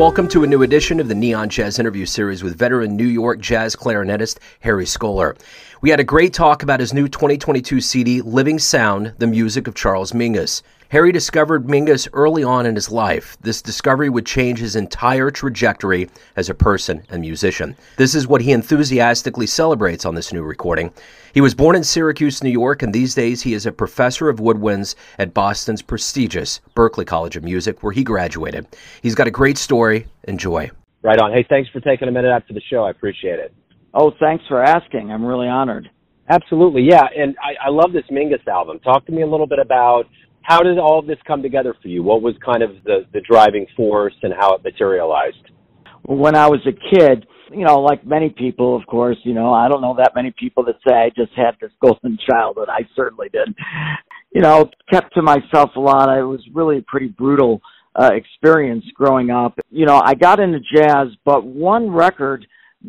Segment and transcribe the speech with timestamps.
[0.00, 3.38] Welcome to a new edition of the Neon Jazz interview series with veteran New York
[3.38, 5.38] jazz clarinetist Harry Skoler.
[5.82, 9.74] We had a great talk about his new 2022 CD, Living Sound, the music of
[9.74, 10.62] Charles Mingus.
[10.90, 13.38] Harry discovered Mingus early on in his life.
[13.40, 17.76] This discovery would change his entire trajectory as a person and musician.
[17.96, 20.92] This is what he enthusiastically celebrates on this new recording.
[21.32, 24.40] He was born in Syracuse, New York, and these days he is a professor of
[24.40, 28.66] woodwinds at Boston's prestigious Berklee College of Music, where he graduated.
[29.00, 30.08] He's got a great story.
[30.24, 30.72] Enjoy.
[31.02, 31.32] Right on.
[31.32, 32.82] Hey, thanks for taking a minute after the show.
[32.82, 33.54] I appreciate it.
[33.94, 35.12] Oh, thanks for asking.
[35.12, 35.88] I'm really honored.
[36.28, 37.06] Absolutely, yeah.
[37.16, 38.80] And I, I love this Mingus album.
[38.80, 40.08] Talk to me a little bit about
[40.42, 42.02] how did all of this come together for you?
[42.02, 45.50] What was kind of the, the driving force and how it materialized?
[46.02, 49.68] When I was a kid, you know, like many people, of course, you know, I
[49.68, 52.68] don't know that many people that say I just had this golden childhood.
[52.68, 53.54] I certainly did.
[54.32, 56.16] You know, kept to myself a lot.
[56.16, 57.60] It was really a pretty brutal
[57.94, 59.58] uh, experience growing up.
[59.70, 62.46] You know, I got into jazz, but one record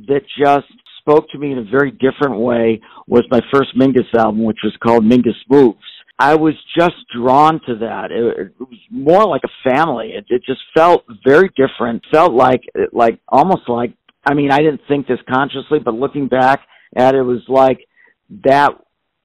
[0.08, 4.44] that just spoke to me in a very different way was my first Mingus album,
[4.44, 5.80] which was called Mingus Moves.
[6.22, 8.11] I was just drawn to that.
[8.11, 10.11] It, it was more like a family.
[10.14, 12.03] It, it just felt very different.
[12.11, 12.61] Felt like,
[12.94, 13.94] like almost like.
[14.23, 16.59] I mean, I didn't think this consciously, but looking back
[16.95, 17.80] at it, it was like
[18.45, 18.69] that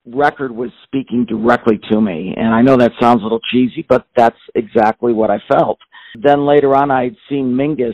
[0.07, 2.33] record was speaking directly to me.
[2.35, 5.77] And I know that sounds a little cheesy, but that's exactly what I felt.
[6.19, 7.93] Then later on, I'd seen Mingus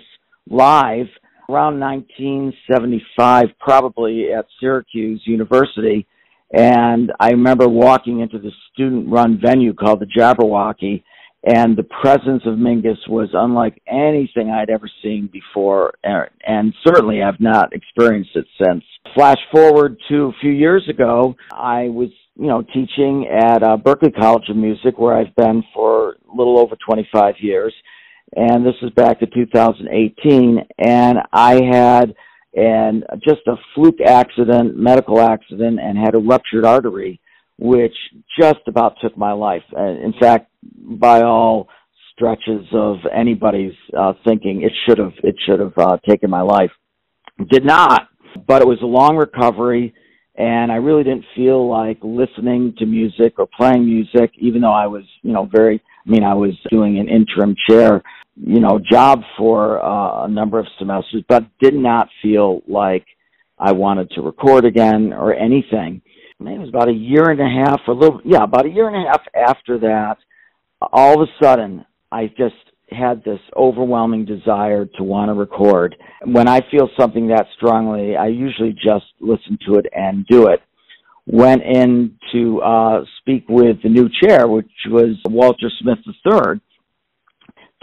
[0.50, 1.08] live
[1.50, 6.08] around 1975, probably at Syracuse University
[6.54, 11.04] and I remember walking into the student run venue called the Jabberwocky,
[11.46, 17.40] and the presence of Mingus was unlike anything I'd ever seen before, and certainly I've
[17.40, 18.84] not experienced it since.
[19.16, 24.18] Flash forward to a few years ago, I was, you know, teaching at uh, Berklee
[24.18, 27.74] College of Music, where I've been for a little over 25 years,
[28.36, 32.16] and this is back to 2018, and I had
[32.56, 37.20] and just a fluke accident, medical accident, and had a ruptured artery,
[37.58, 37.96] which
[38.40, 39.64] just about took my life.
[39.76, 41.68] in fact, by all
[42.14, 46.72] stretches of anybody's uh, thinking, it should have it should have uh, taken my life.
[47.50, 48.08] Did not,
[48.48, 49.94] but it was a long recovery,
[50.36, 54.88] and I really didn't feel like listening to music or playing music, even though I
[54.88, 55.82] was, you know, very.
[56.06, 58.04] I mean, I was doing an interim chair
[58.36, 63.06] you know, job for uh, a number of semesters, but did not feel like
[63.60, 66.02] I wanted to record again or anything.
[66.40, 68.88] It was about a year and a half, or a little, yeah, about a year
[68.90, 70.18] and a half after that,
[70.92, 72.56] all of a sudden, I just
[72.90, 75.96] had this overwhelming desire to want to record.
[76.26, 80.62] When I feel something that strongly, I usually just listen to it and do it.
[81.26, 86.60] Went in to uh, speak with the new chair, which was Walter Smith III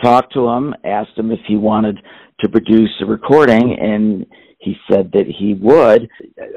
[0.02, 1.98] talked to him, asked him if he wanted
[2.40, 4.26] to produce a recording, and
[4.58, 6.08] he said that he would.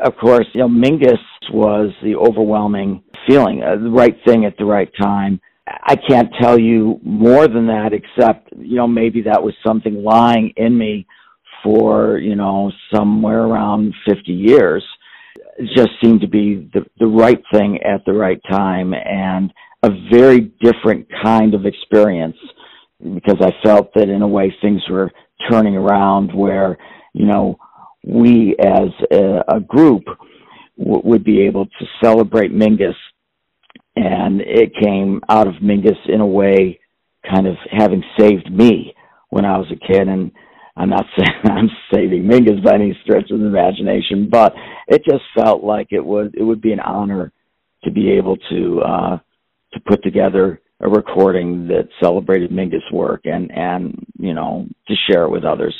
[0.03, 1.19] Of course, you know, Mingus
[1.51, 5.39] was the overwhelming feeling, uh, the right thing at the right time.
[5.65, 10.53] I can't tell you more than that, except, you know, maybe that was something lying
[10.57, 11.07] in me
[11.63, 14.83] for, you know, somewhere around 50 years.
[15.57, 19.53] It just seemed to be the, the right thing at the right time and
[19.83, 22.37] a very different kind of experience
[23.03, 25.11] because I felt that in a way things were
[25.49, 26.77] turning around where,
[27.13, 27.57] you know,
[28.05, 30.03] we as a, a group
[30.77, 32.95] w- would be able to celebrate Mingus.
[33.95, 36.79] And it came out of Mingus in a way
[37.29, 38.93] kind of having saved me
[39.29, 40.07] when I was a kid.
[40.07, 40.31] And
[40.75, 44.53] I'm not saying I'm saving Mingus by any stretch of the imagination, but
[44.87, 47.31] it just felt like it would, it would be an honor
[47.83, 49.17] to be able to, uh,
[49.73, 55.23] to put together a recording that celebrated Mingus' work and and you know to share
[55.23, 55.75] it with others.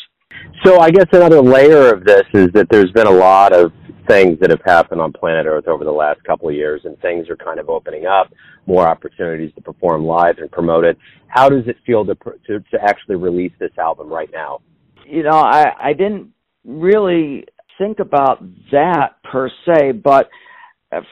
[0.64, 3.72] So I guess another layer of this is that there's been a lot of
[4.08, 7.30] things that have happened on planet Earth over the last couple of years, and things
[7.30, 8.32] are kind of opening up,
[8.66, 10.98] more opportunities to perform live and promote it.
[11.28, 12.16] How does it feel to
[12.48, 14.62] to, to actually release this album right now?
[15.06, 16.32] You know, I I didn't
[16.66, 17.46] really
[17.78, 20.30] think about that per se, but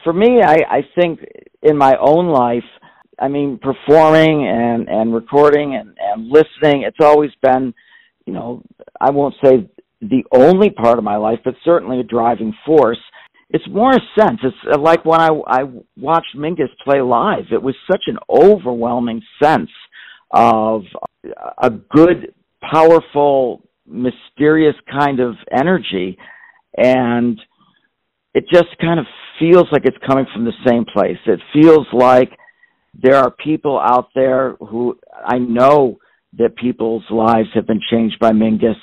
[0.04, 1.20] for me, I I think
[1.62, 2.64] in my own life
[3.22, 6.82] I mean, performing and and recording and and listening.
[6.82, 7.72] It's always been,
[8.26, 8.62] you know,
[9.00, 9.70] I won't say
[10.00, 12.98] the only part of my life, but certainly a driving force.
[13.50, 14.40] It's more a sense.
[14.42, 15.60] It's uh, like when I I
[15.96, 17.44] watched Mingus play live.
[17.52, 19.70] It was such an overwhelming sense
[20.32, 20.82] of
[21.62, 26.18] a good, powerful, mysterious kind of energy,
[26.76, 27.40] and
[28.34, 29.06] it just kind of
[29.38, 31.18] feels like it's coming from the same place.
[31.26, 32.30] It feels like
[32.94, 35.98] there are people out there who I know
[36.38, 38.76] that people's lives have been changed by Mingus.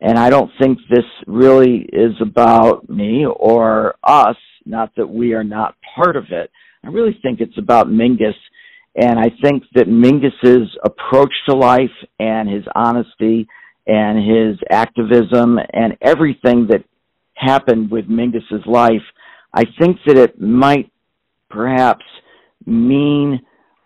[0.00, 5.44] And I don't think this really is about me or us, not that we are
[5.44, 6.50] not part of it.
[6.84, 8.34] I really think it's about Mingus.
[8.96, 13.46] And I think that Mingus's approach to life and his honesty
[13.86, 16.84] and his activism and everything that
[17.34, 19.02] happened with Mingus's life,
[19.54, 20.90] I think that it might
[21.50, 22.04] perhaps
[22.66, 23.40] mean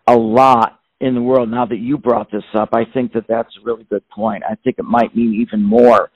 [0.07, 1.51] a lot in the world.
[1.51, 4.43] Now that you brought this up, I think that that's a really good point.
[4.49, 6.11] I think it might mean even more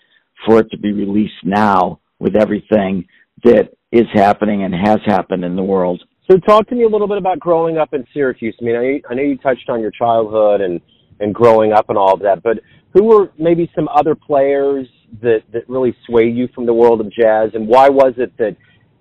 [0.46, 3.06] for it to be released now with everything
[3.44, 6.02] that is happening and has happened in the world.
[6.30, 8.54] So, talk to me a little bit about growing up in Syracuse.
[8.60, 10.80] I mean, I, I know you touched on your childhood and
[11.20, 12.58] and growing up and all of that, but
[12.94, 14.86] who were maybe some other players
[15.22, 18.56] that that really swayed you from the world of jazz, and why was it that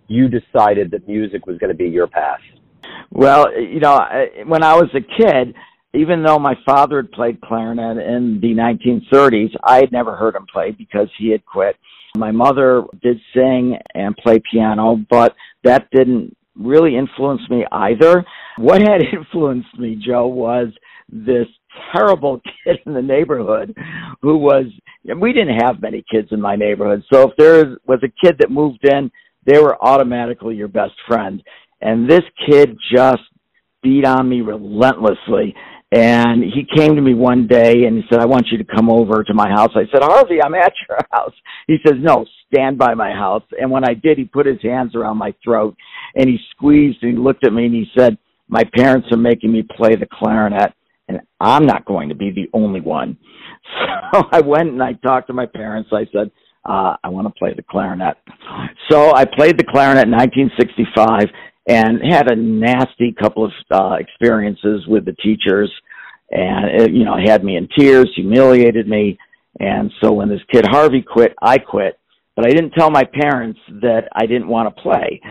[0.08, 2.40] you decided that music was going to be your path?
[3.12, 4.00] Well, you know,
[4.46, 5.56] when I was a kid,
[5.94, 10.46] even though my father had played clarinet in the 1930s, I had never heard him
[10.52, 11.76] play because he had quit.
[12.16, 18.26] My mother did sing and play piano, but that didn't really influence me either.
[18.58, 20.68] What had influenced me, Joe, was
[21.10, 21.48] this
[21.96, 23.76] terrible kid in the neighborhood
[24.22, 24.66] who was
[25.20, 28.50] we didn't have many kids in my neighborhood so if there was a kid that
[28.50, 29.12] moved in
[29.46, 31.44] they were automatically your best friend
[31.82, 33.22] and this kid just
[33.84, 35.56] beat on me relentlessly
[35.92, 38.90] and he came to me one day and he said i want you to come
[38.90, 41.34] over to my house i said harvey i'm at your house
[41.68, 44.96] he says no stand by my house and when i did he put his hands
[44.96, 45.76] around my throat
[46.16, 48.18] and he squeezed and he looked at me and he said
[48.50, 50.74] my parents are making me play the clarinet
[51.08, 53.18] and I'm not going to be the only one.
[54.14, 55.90] So I went and I talked to my parents.
[55.92, 56.32] I said,
[56.64, 58.16] uh, I want to play the clarinet.
[58.90, 61.28] So I played the clarinet in 1965
[61.68, 65.72] and had a nasty couple of uh, experiences with the teachers.
[66.32, 69.18] And, it, you know, had me in tears, humiliated me.
[69.60, 72.00] And so when this kid Harvey quit, I quit.
[72.36, 75.22] But I didn't tell my parents that I didn't want to play.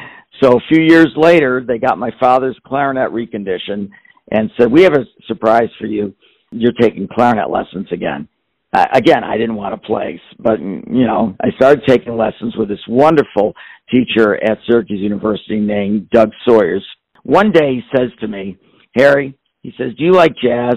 [0.42, 3.90] So a few years later, they got my father's clarinet reconditioned
[4.30, 6.14] and said, "We have a surprise for you.
[6.50, 8.28] You're taking clarinet lessons again."
[8.72, 12.68] Uh, again, I didn't want to play, but you know, I started taking lessons with
[12.68, 13.54] this wonderful
[13.90, 16.84] teacher at Syracuse University named Doug Sawyers.
[17.22, 18.58] One day he says to me,
[18.96, 20.76] "Harry," he says, "Do you like jazz?"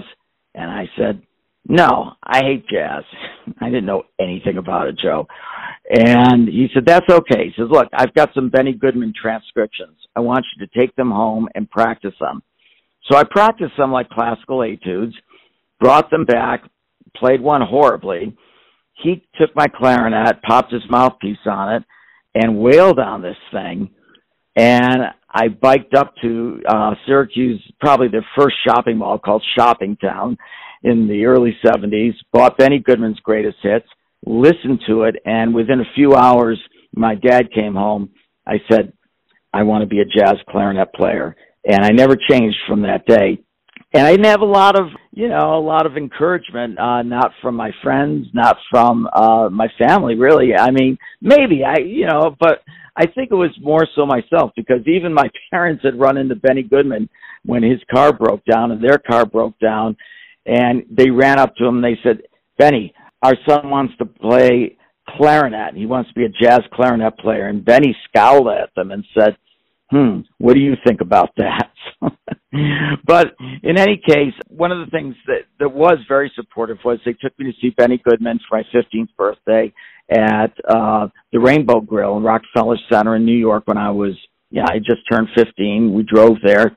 [0.54, 1.22] And I said,
[1.66, 3.04] "No, I hate jazz."
[3.60, 5.26] I didn't know anything about it, Joe.
[5.90, 7.46] And he said, That's okay.
[7.46, 9.96] He says, Look, I've got some Benny Goodman transcriptions.
[10.14, 12.42] I want you to take them home and practice them.
[13.10, 15.14] So I practiced some like classical etudes,
[15.80, 16.62] brought them back,
[17.16, 18.36] played one horribly.
[19.02, 21.84] He took my clarinet, popped his mouthpiece on it,
[22.34, 23.90] and wailed on this thing.
[24.56, 25.02] And
[25.32, 30.36] I biked up to uh, Syracuse, probably the first shopping mall called Shopping Town
[30.82, 33.86] in the early 70s, bought Benny Goodman's greatest hits,
[34.26, 36.60] listened to it, and within a few hours,
[36.94, 38.10] my dad came home.
[38.46, 38.92] I said,
[39.52, 43.38] I want to be a jazz clarinet player and I never changed from that day.
[43.92, 47.32] And I didn't have a lot of, you know, a lot of encouragement, uh, not
[47.42, 50.54] from my friends, not from, uh, my family, really.
[50.56, 52.62] I mean, maybe I, you know, but
[52.96, 56.62] I think it was more so myself because even my parents had run into Benny
[56.62, 57.08] Goodman
[57.44, 59.96] when his car broke down and their car broke down
[60.46, 62.22] and they ran up to him and they said,
[62.58, 64.76] Benny, our son wants to play
[65.16, 65.74] clarinet.
[65.74, 67.48] He wants to be a jazz clarinet player.
[67.48, 69.36] And Benny scowled at them and said,
[69.90, 71.70] hmm, what do you think about that?
[73.06, 77.12] but in any case, one of the things that, that was very supportive was they
[77.14, 79.72] took me to see Benny Goodman for my 15th birthday
[80.10, 84.16] at uh, the Rainbow Grill in Rockefeller Center in New York when I was,
[84.50, 85.92] yeah, I just turned 15.
[85.92, 86.76] We drove there.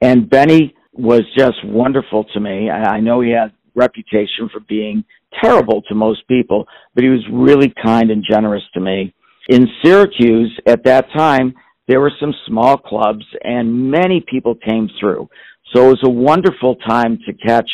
[0.00, 2.70] And Benny was just wonderful to me.
[2.70, 5.04] I, I know he had reputation for being
[5.42, 9.14] terrible to most people, but he was really kind and generous to me.
[9.48, 11.54] In Syracuse at that time,
[11.88, 15.28] there were some small clubs and many people came through.
[15.74, 17.68] So it was a wonderful time to catch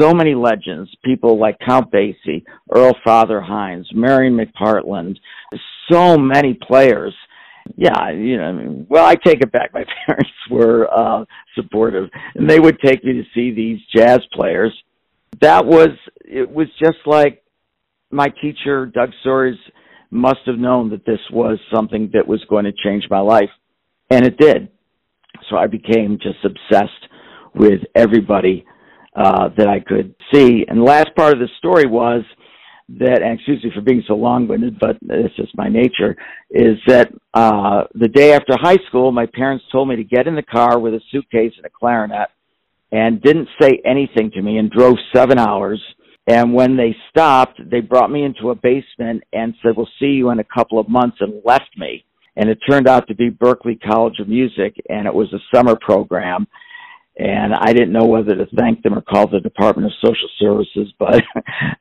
[0.00, 2.44] so many legends, people like Count Basie,
[2.74, 5.16] Earl Father Hines, Marian McPartland,
[5.90, 7.14] so many players.
[7.76, 9.72] Yeah, you know, well, I take it back.
[9.72, 14.72] My parents were uh, supportive, and they would take me to see these jazz players.
[15.40, 15.90] That was,
[16.24, 17.42] it was just like
[18.10, 19.58] my teacher, Doug Sawyers,
[20.12, 23.50] must have known that this was something that was going to change my life.
[24.10, 24.68] And it did.
[25.48, 27.08] So I became just obsessed
[27.54, 28.64] with everybody
[29.16, 30.64] uh, that I could see.
[30.68, 32.22] And the last part of the story was
[32.98, 36.14] that, and excuse me for being so long-winded, but it's just my nature,
[36.50, 40.34] is that uh, the day after high school, my parents told me to get in
[40.34, 42.28] the car with a suitcase and a clarinet
[42.90, 45.80] and didn't say anything to me and drove seven hours
[46.26, 50.30] And when they stopped, they brought me into a basement and said, we'll see you
[50.30, 52.04] in a couple of months and left me.
[52.36, 55.76] And it turned out to be Berklee College of Music and it was a summer
[55.80, 56.46] program.
[57.18, 60.92] And I didn't know whether to thank them or call the Department of Social Services,
[60.98, 61.22] but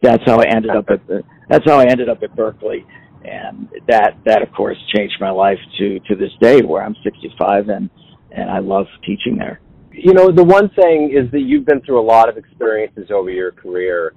[0.02, 2.84] that's how I ended up at the, that's how I ended up at Berklee.
[3.24, 7.70] And that, that of course changed my life to, to this day where I'm 65
[7.70, 7.90] and,
[8.32, 9.62] and I love teaching there.
[9.94, 13.30] You know, the one thing is that you've been through a lot of experiences over
[13.30, 14.14] your career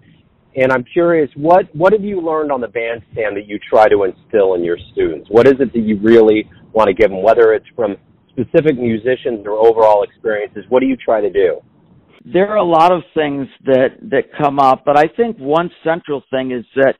[0.56, 4.04] and I'm curious, what what have you learned on the bandstand that you try to
[4.04, 5.28] instill in your students?
[5.30, 7.96] What is it that you really want to give them, whether it's from
[8.30, 10.64] specific musicians or overall experiences?
[10.68, 11.60] What do you try to do?
[12.24, 16.22] There are a lot of things that that come up, but I think one central
[16.30, 16.94] thing is that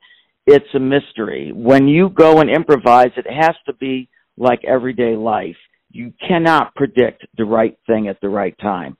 [0.45, 1.51] it's a mystery.
[1.53, 5.55] When you go and improvise, it has to be like everyday life.
[5.91, 8.97] You cannot predict the right thing at the right time.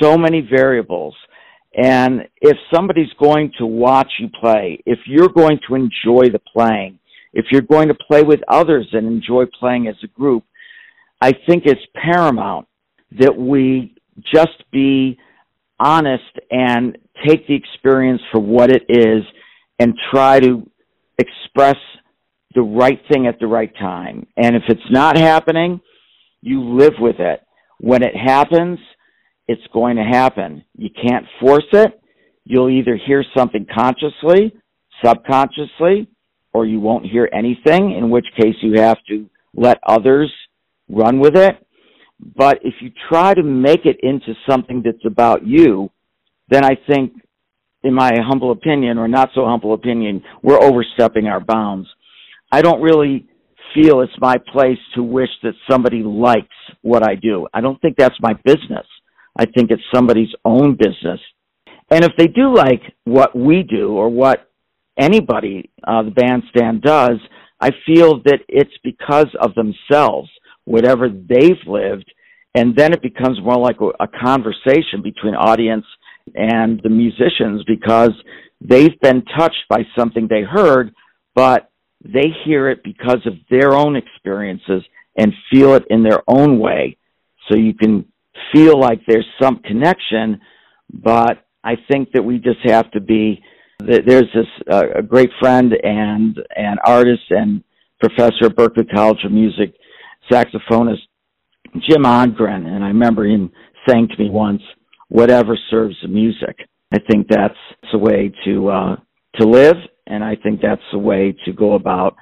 [0.00, 1.14] So many variables
[1.78, 6.98] and if somebody's going to watch you play, if you're going to enjoy the playing,
[7.32, 10.42] if you're going to play with others and enjoy playing as a group,
[11.20, 12.66] I think it's paramount
[13.20, 13.94] that we
[14.34, 15.18] just be
[15.78, 19.22] honest and take the experience for what it is
[19.78, 20.68] and try to
[21.18, 21.76] express
[22.56, 24.26] the right thing at the right time.
[24.36, 25.80] And if it's not happening,
[26.40, 27.40] you live with it.
[27.78, 28.80] When it happens,
[29.48, 30.64] it's going to happen.
[30.76, 32.00] You can't force it.
[32.44, 34.54] You'll either hear something consciously,
[35.04, 36.08] subconsciously,
[36.52, 40.32] or you won't hear anything, in which case you have to let others
[40.88, 41.56] run with it.
[42.36, 45.90] But if you try to make it into something that's about you,
[46.48, 47.12] then I think,
[47.82, 51.88] in my humble opinion, or not so humble opinion, we're overstepping our bounds.
[52.50, 53.28] I don't really
[53.74, 56.48] feel it's my place to wish that somebody likes
[56.82, 57.46] what I do.
[57.52, 58.86] I don't think that's my business.
[59.38, 61.20] I think it's somebody's own business.
[61.90, 64.50] And if they do like what we do or what
[64.98, 67.18] anybody, uh, the bandstand does,
[67.60, 70.28] I feel that it's because of themselves,
[70.64, 72.12] whatever they've lived,
[72.54, 75.86] and then it becomes more like a, a conversation between audience
[76.34, 78.12] and the musicians because
[78.60, 80.94] they've been touched by something they heard,
[81.34, 81.70] but
[82.04, 84.82] they hear it because of their own experiences
[85.16, 86.96] and feel it in their own way.
[87.48, 88.04] So you can
[88.52, 90.40] feel like there's some connection,
[90.92, 93.42] but I think that we just have to be.
[93.80, 97.62] There's this uh, a great friend and an artist and
[98.00, 99.74] professor at Berklee College of Music,
[100.30, 100.98] saxophonist
[101.88, 103.52] Jim Odgren, and I remember him
[103.88, 104.62] saying to me once,
[105.08, 106.56] "Whatever serves the music."
[106.92, 107.58] I think that's
[107.92, 108.96] the way to uh,
[109.36, 109.76] to live,
[110.06, 112.16] and I think that's the way to go about,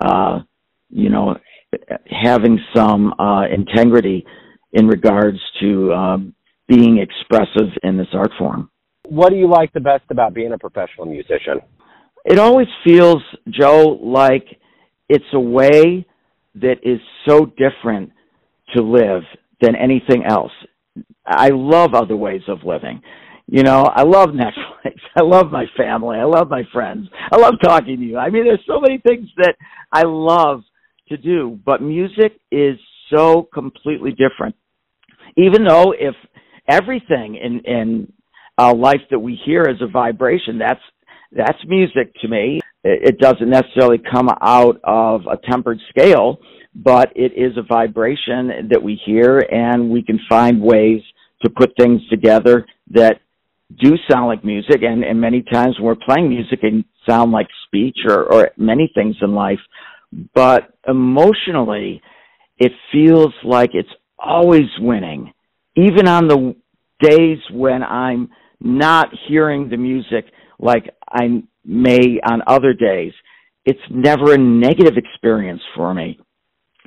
[0.00, 0.40] uh,
[0.88, 1.36] you know,
[2.10, 4.24] having some uh, integrity
[4.72, 6.34] in regards to um,
[6.68, 8.70] being expressive in this art form.
[9.08, 11.60] What do you like the best about being a professional musician?
[12.24, 14.44] It always feels, Joe, like
[15.08, 16.06] it's a way
[16.56, 18.10] that is so different
[18.74, 19.22] to live
[19.60, 20.52] than anything else.
[21.24, 23.00] I love other ways of living.
[23.46, 24.96] You know, I love Netflix.
[25.16, 26.18] I love my family.
[26.18, 27.08] I love my friends.
[27.30, 28.18] I love talking to you.
[28.18, 29.54] I mean, there's so many things that
[29.92, 30.62] I love
[31.08, 32.76] to do, but music is
[33.10, 34.54] so completely different
[35.36, 36.14] even though if
[36.68, 38.12] everything in in
[38.58, 40.80] uh, life that we hear is a vibration, that's
[41.32, 42.60] that's music to me.
[42.84, 46.38] It, doesn't necessarily come out of a tempered scale,
[46.72, 51.02] but it is a vibration that we hear, and we can find ways
[51.42, 53.20] to put things together that
[53.82, 54.82] do sound like music.
[54.82, 58.90] And, and many times when we're playing music, it sound like speech or, or many
[58.94, 59.58] things in life.
[60.32, 62.00] But emotionally,
[62.58, 65.32] it feels like it's always winning,
[65.76, 66.54] even on the
[67.00, 70.26] days when I'm not hearing the music
[70.58, 73.12] like I may on other days.
[73.64, 76.18] It's never a negative experience for me.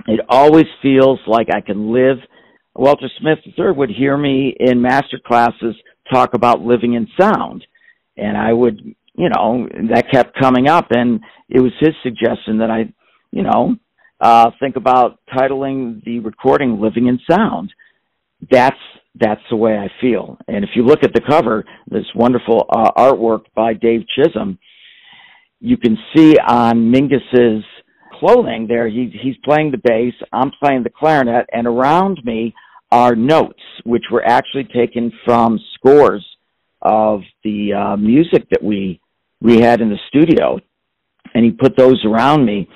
[0.07, 2.17] It always feels like I can live.
[2.73, 5.75] Walter Smith III would hear me in master classes
[6.11, 7.65] talk about living in sound.
[8.17, 8.79] And I would,
[9.13, 12.91] you know, that kept coming up and it was his suggestion that I,
[13.31, 13.75] you know,
[14.21, 17.71] uh, think about titling the recording "Living in Sound."
[18.49, 18.77] That's
[19.15, 20.37] that's the way I feel.
[20.47, 24.57] And if you look at the cover, this wonderful uh, artwork by Dave Chisholm,
[25.59, 27.65] you can see on Mingus's
[28.19, 28.87] clothing there.
[28.87, 30.13] He, he's playing the bass.
[30.31, 32.53] I'm playing the clarinet, and around me
[32.91, 36.25] are notes, which were actually taken from scores
[36.81, 38.99] of the uh, music that we
[39.41, 40.59] we had in the studio,
[41.33, 42.67] and he put those around me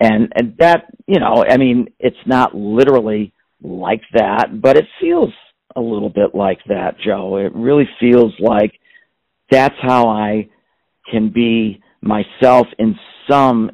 [0.00, 3.32] and and that you know i mean it's not literally
[3.62, 5.32] like that but it feels
[5.76, 8.72] a little bit like that joe it really feels like
[9.50, 10.48] that's how i
[11.10, 12.98] can be myself in
[13.28, 13.70] some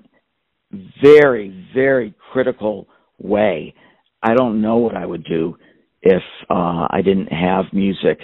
[1.03, 3.75] very, very critical way.
[4.23, 5.57] I don't know what I would do
[6.03, 8.19] if uh, I didn't have music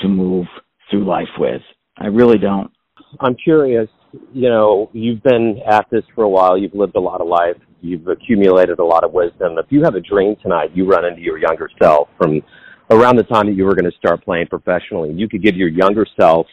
[0.00, 0.46] to move
[0.90, 1.62] through life with.
[1.98, 2.70] I really don't.
[3.20, 3.88] I'm curious,
[4.32, 7.56] you know, you've been at this for a while, you've lived a lot of life,
[7.80, 9.58] you've accumulated a lot of wisdom.
[9.58, 12.42] If you have a dream tonight, you run into your younger self from
[12.90, 15.68] around the time that you were going to start playing professionally, you could give your
[15.68, 16.46] younger self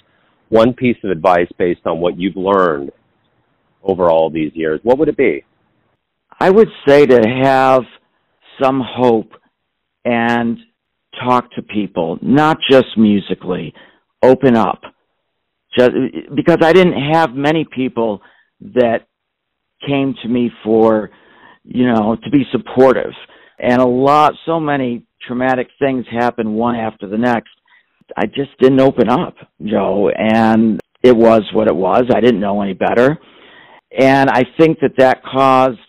[0.50, 2.91] one piece of advice based on what you've learned
[3.84, 5.43] over all these years, what would it be?
[6.39, 7.84] I would say to have
[8.62, 9.32] some hope
[10.05, 10.58] and
[11.24, 13.74] talk to people, not just musically,
[14.22, 14.82] open up.
[15.77, 15.92] Just
[16.36, 18.22] because I didn't have many people
[18.62, 19.08] that
[19.86, 21.10] came to me for,
[21.63, 23.12] you know, to be supportive.
[23.60, 27.50] And a lot, so many traumatic things happened one after the next.
[28.18, 32.03] I just didn't open up, Joe, and it was what it was.
[32.13, 33.18] I didn't know any better.
[33.98, 35.80] And I think that that caused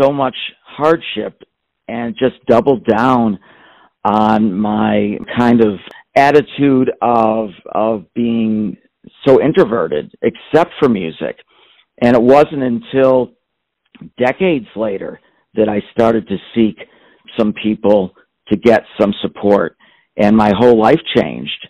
[0.00, 1.42] so much hardship
[1.88, 3.38] and just doubled down
[4.04, 5.78] on my kind of
[6.16, 8.76] attitude of of being
[9.26, 11.36] so introverted except for music.
[12.02, 13.32] And it wasn't until
[14.18, 15.20] decades later
[15.54, 16.78] that I started to seek
[17.38, 18.14] some people
[18.48, 19.76] to get some support.
[20.16, 21.68] And my whole life changed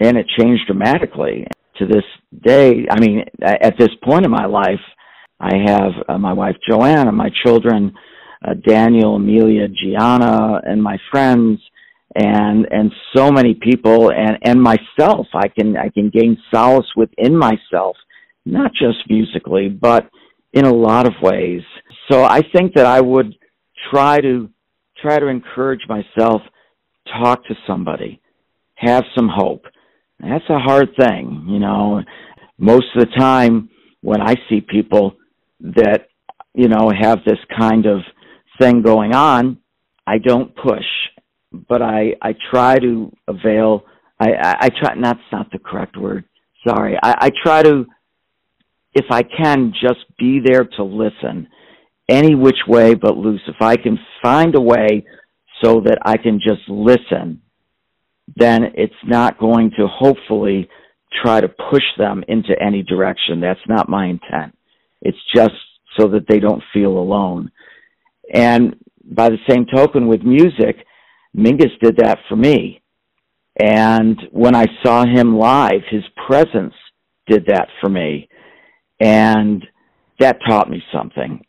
[0.00, 1.46] and it changed dramatically.
[1.78, 2.04] To this
[2.44, 4.80] day i mean at this point in my life
[5.40, 7.92] i have uh, my wife joanne and my children
[8.46, 11.60] uh, daniel amelia gianna and my friends
[12.14, 15.26] and and so many people and and myself.
[15.34, 17.96] I can i can gain solace within myself
[18.44, 20.08] not just musically but
[20.52, 21.62] in a lot of ways.
[22.10, 23.34] So i think that i would
[23.90, 24.50] try to
[25.00, 26.42] try to encourage myself
[27.20, 28.20] talk to somebody
[28.76, 29.64] have some hope.
[30.20, 32.02] That's a hard thing you know.
[32.58, 33.70] Most of the time
[34.02, 35.16] when i see people
[35.60, 36.08] that
[36.54, 38.00] you know have this kind of
[38.60, 39.58] thing going on
[40.06, 40.84] i don't push
[41.68, 43.84] but I I try to avail.
[44.20, 44.94] I I, I try.
[45.00, 46.24] That's not the correct word.
[46.66, 46.96] Sorry.
[47.02, 47.86] I, I try to,
[48.94, 51.48] if I can, just be there to listen,
[52.08, 53.40] any which way but loose.
[53.48, 55.04] If I can find a way
[55.62, 57.42] so that I can just listen,
[58.36, 60.68] then it's not going to hopefully
[61.22, 63.40] try to push them into any direction.
[63.40, 64.56] That's not my intent.
[65.02, 65.54] It's just
[65.98, 67.50] so that they don't feel alone.
[68.32, 70.86] And by the same token, with music,
[71.36, 72.82] Mingus did that for me.
[73.60, 76.74] And when I saw him live, his presence
[77.26, 78.28] did that for me.
[79.00, 79.64] And
[80.20, 81.44] that taught me something.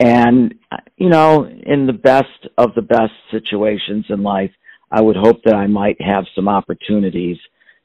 [0.00, 0.54] And,
[0.96, 4.52] you know, in the best of the best situations in life,
[4.90, 7.36] I would hope that I might have some opportunities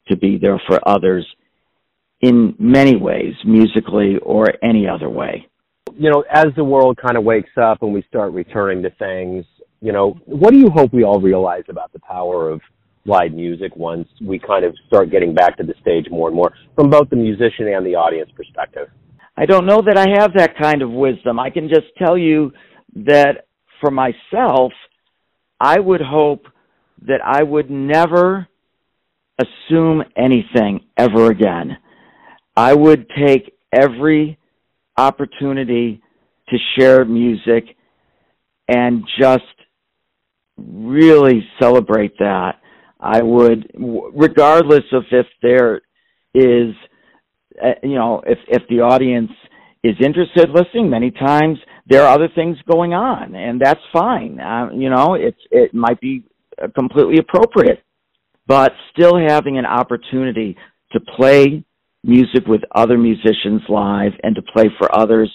[0.08, 1.26] to be there for others
[2.20, 5.46] in many ways, musically or any other way.
[5.96, 9.44] You know, as the world kind of wakes up and we start returning to things,
[9.84, 12.62] you know, what do you hope we all realize about the power of
[13.04, 16.54] live music once we kind of start getting back to the stage more and more
[16.74, 18.88] from both the musician and the audience perspective?
[19.36, 21.38] I don't know that I have that kind of wisdom.
[21.38, 22.50] I can just tell you
[22.96, 23.46] that
[23.82, 24.72] for myself,
[25.60, 26.46] I would hope
[27.06, 28.48] that I would never
[29.38, 31.76] assume anything ever again.
[32.56, 34.38] I would take every
[34.96, 36.00] opportunity
[36.48, 37.76] to share music
[38.66, 39.42] and just
[40.56, 42.60] really celebrate that.
[43.00, 43.70] I would,
[44.14, 45.82] regardless of if there
[46.34, 46.74] is,
[47.62, 49.30] uh, you know, if if the audience
[49.82, 54.40] is interested listening, many times there are other things going on, and that's fine.
[54.40, 56.24] Uh, you know, it's it might be
[56.62, 57.82] uh, completely appropriate,
[58.46, 60.56] but still having an opportunity
[60.92, 61.64] to play
[62.02, 65.30] music with other musicians live and to play for others.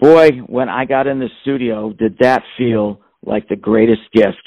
[0.00, 4.42] Boy, when I got in the studio, did that feel like the greatest gift.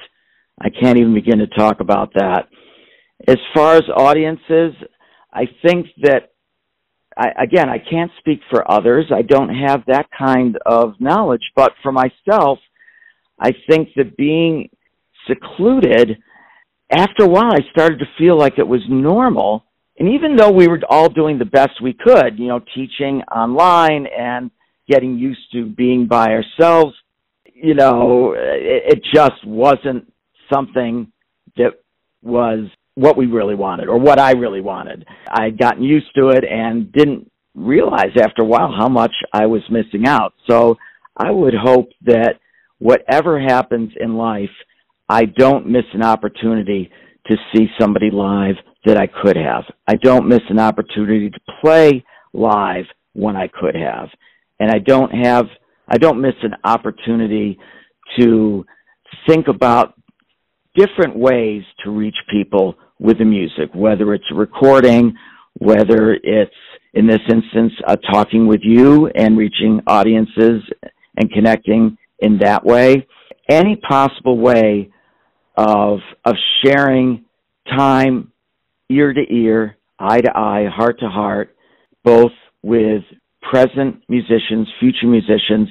[0.61, 2.47] I can't even begin to talk about that.
[3.27, 4.73] As far as audiences,
[5.33, 6.31] I think that
[7.17, 9.05] I, again, I can't speak for others.
[9.13, 12.59] I don't have that kind of knowledge, but for myself,
[13.39, 14.69] I think that being
[15.27, 16.17] secluded,
[16.91, 19.65] after a while, I started to feel like it was normal.
[19.97, 24.07] And even though we were all doing the best we could, you know, teaching online
[24.07, 24.49] and
[24.89, 26.95] getting used to being by ourselves,
[27.61, 30.11] you know, it, it just wasn't
[30.51, 31.11] something
[31.57, 31.73] that
[32.21, 35.05] was what we really wanted or what I really wanted.
[35.31, 39.61] I'd gotten used to it and didn't realize after a while how much I was
[39.69, 40.33] missing out.
[40.49, 40.77] So
[41.15, 42.35] I would hope that
[42.79, 44.49] whatever happens in life,
[45.07, 46.91] I don't miss an opportunity
[47.27, 49.63] to see somebody live that I could have.
[49.87, 54.09] I don't miss an opportunity to play live when I could have.
[54.59, 55.45] And I don't have,
[55.89, 57.57] I don't miss an opportunity
[58.19, 58.65] to
[59.27, 59.95] think about
[60.75, 65.13] different ways to reach people with the music, whether it's recording,
[65.53, 66.51] whether it's
[66.93, 70.61] in this instance, uh, talking with you and reaching audiences
[71.17, 73.07] and connecting in that way.
[73.49, 74.91] Any possible way
[75.55, 77.25] of, of sharing
[77.75, 78.31] time
[78.89, 81.55] ear to ear, eye to eye, heart to heart,
[82.03, 83.03] both with
[83.41, 85.69] present musicians, future musicians,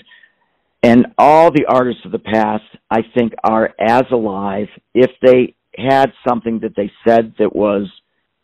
[0.82, 6.12] and all the artists of the past, I think, are as alive if they had
[6.26, 7.90] something that they said that was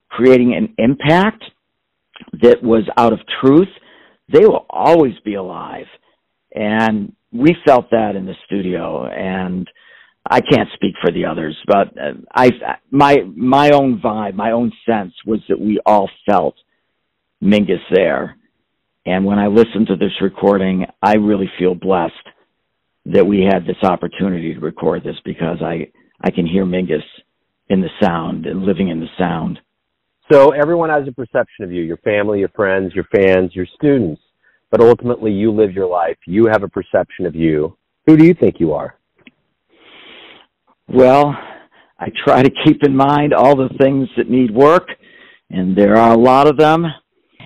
[0.09, 1.45] creating an impact
[2.43, 3.69] that was out of truth,
[4.33, 5.87] they will always be alive.
[6.55, 9.69] And we felt that in the studio and
[10.29, 12.51] I can't speak for the others, but uh, I
[12.91, 16.55] my my own vibe, my own sense was that we all felt
[17.43, 18.37] Mingus there.
[19.07, 22.15] And when I listen to this recording, I really feel blessed
[23.07, 25.89] that we had this opportunity to record this because I
[26.23, 27.03] I can hear Mingus
[27.69, 29.59] in the sound and living in the sound.
[30.33, 34.23] So everyone has a perception of you, your family, your friends, your fans, your students,
[34.71, 36.17] but ultimately you live your life.
[36.27, 37.77] You have a perception of you.
[38.07, 38.97] Who do you think you are?
[40.89, 41.35] Well,
[41.99, 44.89] I try to keep in mind all the things that need work,
[45.51, 46.87] and there are a lot of them.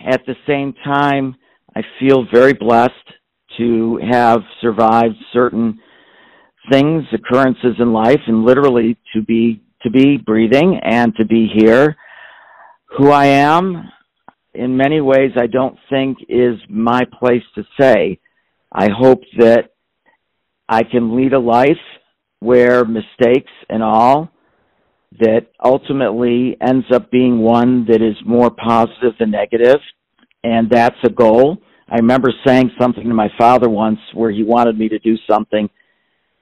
[0.09, 1.35] At the same time,
[1.79, 2.93] I feel very blessed
[3.59, 5.79] to have survived certain
[6.73, 11.97] things, occurrences in life, and literally to be to be breathing and to be here
[12.97, 13.91] who I am,
[14.55, 18.19] in many ways, I don't think is my place to say.
[18.73, 19.71] I hope that
[20.69, 21.71] I can lead a life
[22.41, 24.31] where mistakes and all
[25.21, 29.81] that ultimately ends up being one that is more positive than negative.
[30.45, 31.59] And that's a goal.
[31.91, 35.69] I remember saying something to my father once where he wanted me to do something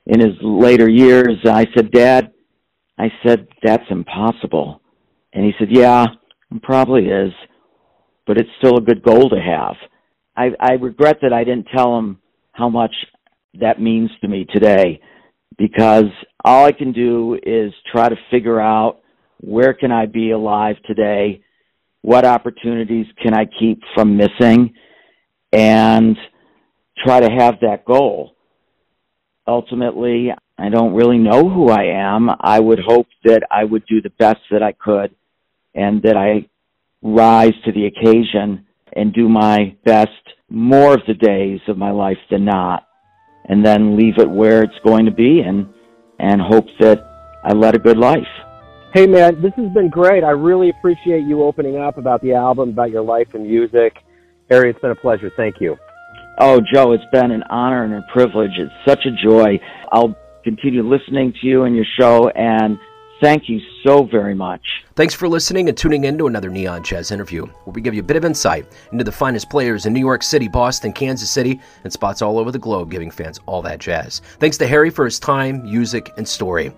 [0.06, 1.36] in his later years.
[1.44, 2.32] I said, Dad,
[2.98, 4.80] I said, that's impossible.
[5.32, 6.06] And he said, yeah,
[6.50, 7.32] it probably is,
[8.26, 9.76] but it's still a good goal to have.
[10.36, 12.18] I, I regret that I didn't tell him
[12.52, 12.94] how much
[13.60, 15.00] that means to me today
[15.58, 16.04] because
[16.44, 19.00] all I can do is try to figure out
[19.40, 21.42] where can I be alive today?
[22.02, 24.74] What opportunities can I keep from missing?
[25.52, 26.16] And
[27.04, 28.36] try to have that goal.
[29.46, 32.28] Ultimately, I don't really know who I am.
[32.40, 35.14] I would hope that I would do the best that I could
[35.74, 36.48] and that I
[37.02, 40.10] rise to the occasion and do my best
[40.48, 42.86] more of the days of my life than not
[43.48, 45.68] and then leave it where it's going to be and
[46.18, 47.04] and hope that
[47.44, 48.26] I led a good life.
[48.96, 50.24] Hey man, this has been great.
[50.24, 53.92] I really appreciate you opening up about the album, about your life and music.
[54.48, 55.30] Harry, it's been a pleasure.
[55.36, 55.76] Thank you.
[56.38, 58.52] Oh, Joe, it's been an honor and a privilege.
[58.56, 59.60] It's such a joy.
[59.92, 62.78] I'll continue listening to you and your show and
[63.20, 64.62] Thank you so very much.
[64.94, 68.00] Thanks for listening and tuning in to another Neon Jazz interview, where we give you
[68.00, 71.58] a bit of insight into the finest players in New York City, Boston, Kansas City,
[71.84, 74.20] and spots all over the globe, giving fans all that jazz.
[74.38, 76.72] Thanks to Harry for his time, music, and story.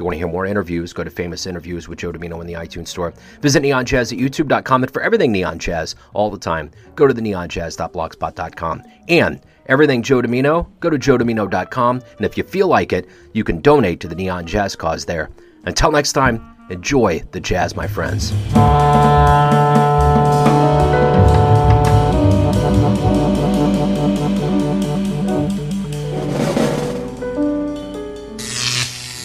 [0.00, 2.54] You want to hear more interviews, go to Famous Interviews with Joe Dimino in the
[2.54, 3.12] iTunes Store.
[3.42, 7.12] Visit Neon Jazz at youtube.com, and for everything Neon Jazz all the time, go to
[7.12, 8.82] the neonjazz.blogspot.com.
[9.08, 13.60] And everything Joe Dimino, go to joedimino.com, and if you feel like it, you can
[13.60, 15.28] donate to the Neon Jazz cause there.
[15.64, 18.32] Until next time, enjoy the jazz, my friends.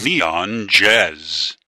[0.06, 1.58] Neon Jazz.